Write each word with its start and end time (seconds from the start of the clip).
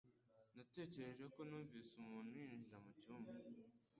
Natekereje 0.55 1.25
ko 1.33 1.39
numvise 1.49 1.91
umuntu 2.01 2.29
yinjira 2.41 2.77
mucyumba 2.83 3.31